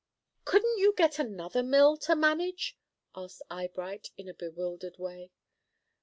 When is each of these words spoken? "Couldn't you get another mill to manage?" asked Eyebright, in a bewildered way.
"Couldn't 0.45 0.79
you 0.79 0.95
get 0.97 1.19
another 1.19 1.61
mill 1.61 1.95
to 1.95 2.15
manage?" 2.15 2.75
asked 3.15 3.43
Eyebright, 3.51 4.09
in 4.17 4.27
a 4.27 4.33
bewildered 4.33 4.97
way. 4.97 5.29